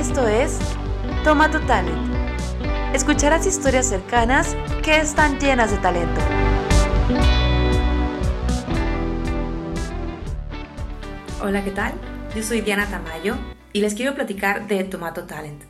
[0.00, 0.58] Esto es
[1.24, 2.14] Toma tu Talent.
[2.94, 6.18] Escucharás historias cercanas que están llenas de talento.
[11.42, 11.92] Hola, ¿qué tal?
[12.34, 13.36] Yo soy Diana Tamayo
[13.74, 15.64] y les quiero platicar de Tomato Talent.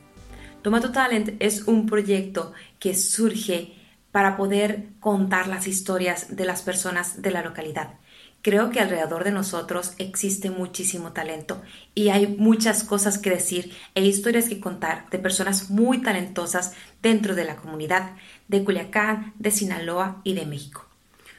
[0.61, 3.73] Tomato Talent es un proyecto que surge
[4.13, 7.95] para poder contar las historias de las personas de la localidad.
[8.41, 11.61] Creo que alrededor de nosotros existe muchísimo talento
[11.93, 16.73] y hay muchas cosas que decir e historias que contar de personas muy talentosas
[17.03, 18.13] dentro de la comunidad
[18.47, 20.87] de Culiacán, de Sinaloa y de México.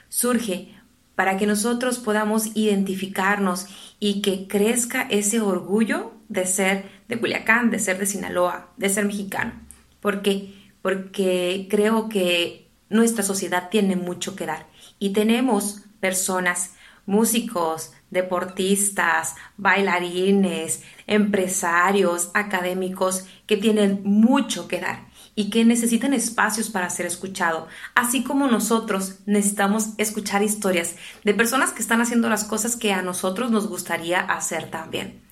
[0.09, 0.75] Surge
[1.17, 3.67] para que nosotros podamos identificarnos
[3.99, 9.07] y que crezca ese orgullo de ser de Culiacán, de ser de Sinaloa, de ser
[9.07, 9.53] mexicano.
[10.01, 10.55] ¿Por qué?
[10.83, 14.69] Porque creo que nuestra sociedad tiene mucho que dar
[15.01, 16.75] y tenemos personas
[17.07, 26.91] músicos, deportistas, bailarines, empresarios, académicos que tienen mucho que dar y que necesitan espacios para
[26.91, 32.77] ser escuchado, así como nosotros necesitamos escuchar historias de personas que están haciendo las cosas
[32.77, 35.23] que a nosotros nos gustaría hacer también.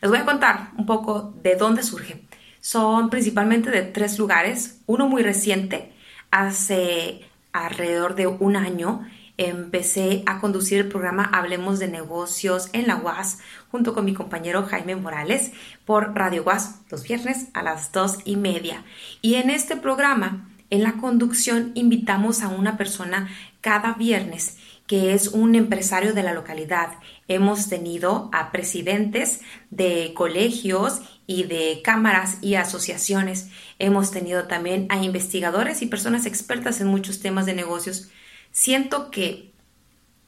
[0.00, 2.26] Les voy a contar un poco de dónde surge.
[2.60, 5.92] Son principalmente de tres lugares, uno muy reciente,
[6.30, 7.20] hace
[7.52, 13.38] alrededor de un año, empecé a conducir el programa Hablemos de Negocios en la UAS
[13.70, 15.52] junto con mi compañero Jaime Morales
[15.84, 18.84] por Radio UAS los viernes a las dos y media.
[19.20, 23.28] Y en este programa, en la conducción, invitamos a una persona
[23.60, 26.90] cada viernes que es un empresario de la localidad.
[27.26, 33.48] Hemos tenido a presidentes de colegios y de cámaras y asociaciones.
[33.78, 38.10] Hemos tenido también a investigadores y personas expertas en muchos temas de negocios
[38.52, 39.50] siento que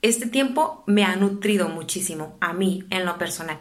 [0.03, 3.59] este tiempo me ha nutrido muchísimo a mí en lo personal.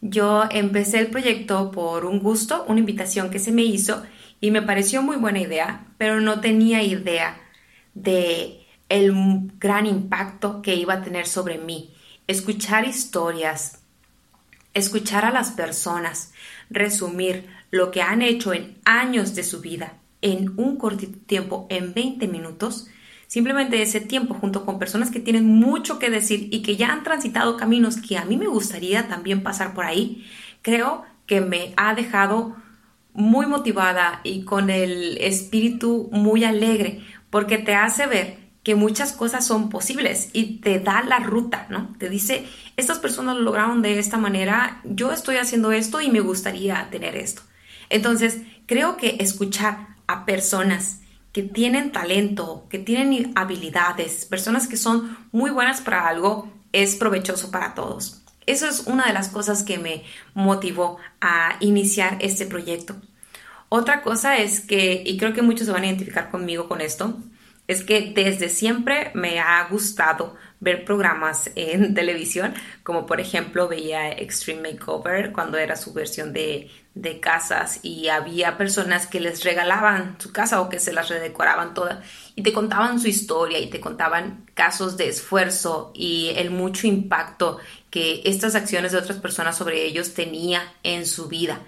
[0.00, 4.02] Yo empecé el proyecto por un gusto, una invitación que se me hizo
[4.40, 7.40] y me pareció muy buena idea, pero no tenía idea
[7.94, 9.12] de el
[9.58, 11.94] gran impacto que iba a tener sobre mí.
[12.26, 13.80] Escuchar historias,
[14.74, 16.32] escuchar a las personas,
[16.68, 21.94] resumir lo que han hecho en años de su vida en un cortito tiempo, en
[21.94, 22.88] 20 minutos,
[23.26, 27.02] Simplemente ese tiempo junto con personas que tienen mucho que decir y que ya han
[27.02, 30.24] transitado caminos que a mí me gustaría también pasar por ahí,
[30.62, 32.56] creo que me ha dejado
[33.12, 37.00] muy motivada y con el espíritu muy alegre
[37.30, 41.94] porque te hace ver que muchas cosas son posibles y te da la ruta, ¿no?
[41.98, 46.18] Te dice, estas personas lo lograron de esta manera, yo estoy haciendo esto y me
[46.18, 47.42] gustaría tener esto.
[47.90, 51.00] Entonces, creo que escuchar a personas
[51.36, 57.50] que tienen talento, que tienen habilidades, personas que son muy buenas para algo, es provechoso
[57.50, 58.22] para todos.
[58.46, 60.02] Eso es una de las cosas que me
[60.32, 62.96] motivó a iniciar este proyecto.
[63.68, 67.18] Otra cosa es que, y creo que muchos se van a identificar conmigo con esto,
[67.68, 74.10] es que desde siempre me ha gustado ver programas en televisión, como por ejemplo veía
[74.10, 80.16] Extreme Makeover cuando era su versión de, de casas y había personas que les regalaban
[80.18, 82.02] su casa o que se las redecoraban toda
[82.34, 87.58] y te contaban su historia y te contaban casos de esfuerzo y el mucho impacto
[87.90, 91.60] que estas acciones de otras personas sobre ellos tenía en su vida.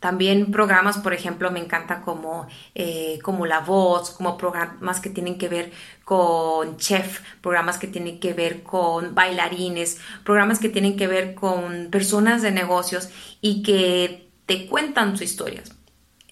[0.00, 5.38] También programas, por ejemplo, me encanta como, eh, como La Voz, como programas que tienen
[5.38, 5.72] que ver
[6.04, 11.88] con chef, programas que tienen que ver con bailarines, programas que tienen que ver con
[11.90, 13.08] personas de negocios
[13.40, 15.74] y que te cuentan sus historias.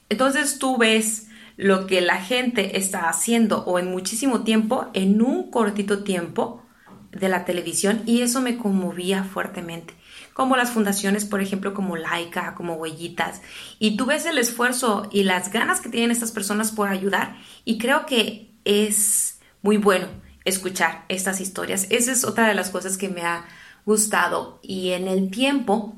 [0.08, 1.26] Entonces tú ves
[1.56, 6.62] lo que la gente está haciendo o en muchísimo tiempo, en un cortito tiempo
[7.10, 9.94] de la televisión y eso me conmovía fuertemente
[10.36, 13.40] como las fundaciones, por ejemplo, como Laika, como Huellitas,
[13.78, 17.78] y tú ves el esfuerzo y las ganas que tienen estas personas por ayudar, y
[17.78, 20.08] creo que es muy bueno
[20.44, 21.86] escuchar estas historias.
[21.88, 23.46] Esa es otra de las cosas que me ha
[23.86, 25.96] gustado, y en el tiempo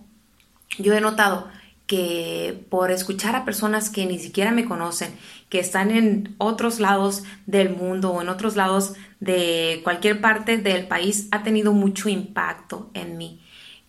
[0.78, 1.48] yo he notado
[1.88, 5.16] que por escuchar a personas que ni siquiera me conocen,
[5.48, 10.86] que están en otros lados del mundo o en otros lados de cualquier parte del
[10.86, 13.40] país, ha tenido mucho impacto en mí.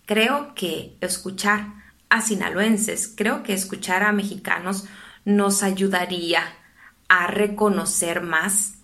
[0.09, 1.67] Creo que escuchar
[2.09, 4.85] a sinaloenses, creo que escuchar a mexicanos
[5.23, 6.41] nos ayudaría
[7.07, 8.79] a reconocer más,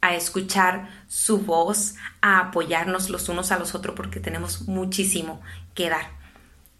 [0.00, 5.42] a escuchar su voz, a apoyarnos los unos a los otros porque tenemos muchísimo
[5.74, 6.12] que dar.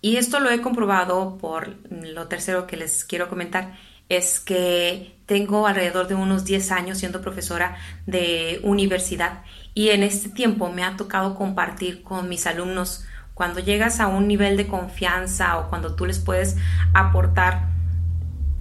[0.00, 3.76] Y esto lo he comprobado por lo tercero que les quiero comentar,
[4.08, 7.76] es que tengo alrededor de unos 10 años siendo profesora
[8.06, 9.42] de universidad
[9.74, 13.04] y en este tiempo me ha tocado compartir con mis alumnos
[13.40, 16.58] cuando llegas a un nivel de confianza o cuando tú les puedes
[16.92, 17.70] aportar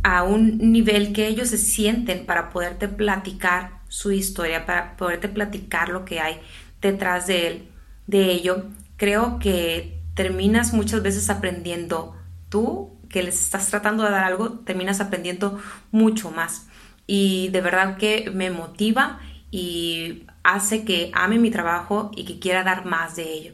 [0.04, 5.90] a un nivel que ellos se sienten para poderte platicar su historia, para poderte platicar
[5.90, 6.40] lo que hay
[6.82, 7.70] detrás de él,
[8.08, 12.16] de ello, creo que terminas muchas veces aprendiendo
[12.48, 15.60] tú que les estás tratando de dar algo, terminas aprendiendo
[15.92, 16.70] mucho más.
[17.06, 19.20] Y de verdad que me motiva
[19.52, 23.54] y hace que ame mi trabajo y que quiera dar más de ello.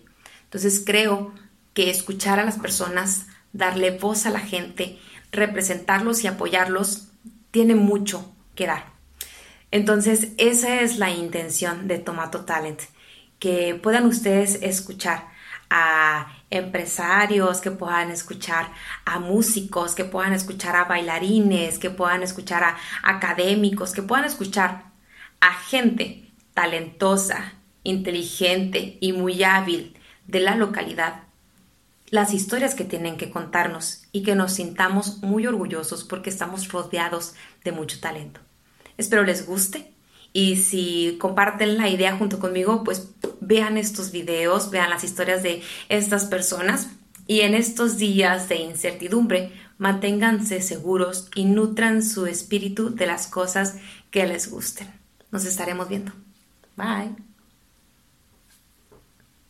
[0.55, 1.33] Entonces creo
[1.73, 4.97] que escuchar a las personas, darle voz a la gente,
[5.33, 7.09] representarlos y apoyarlos,
[7.51, 8.85] tiene mucho que dar.
[9.71, 12.79] Entonces esa es la intención de Tomato Talent,
[13.37, 15.27] que puedan ustedes escuchar
[15.69, 18.71] a empresarios, que puedan escuchar
[19.03, 24.85] a músicos, que puedan escuchar a bailarines, que puedan escuchar a académicos, que puedan escuchar
[25.41, 29.97] a gente talentosa, inteligente y muy hábil
[30.27, 31.23] de la localidad,
[32.09, 37.33] las historias que tienen que contarnos y que nos sintamos muy orgullosos porque estamos rodeados
[37.63, 38.39] de mucho talento.
[38.97, 39.91] Espero les guste
[40.31, 43.09] y si comparten la idea junto conmigo, pues
[43.41, 46.89] vean estos videos, vean las historias de estas personas
[47.27, 53.77] y en estos días de incertidumbre manténganse seguros y nutran su espíritu de las cosas
[54.11, 54.87] que les gusten.
[55.31, 56.11] Nos estaremos viendo.
[56.77, 57.24] Bye.